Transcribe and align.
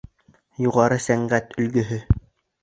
Юғары 0.65 0.97
сәнғәт 1.09 1.53
өлгөһө. 1.65 2.01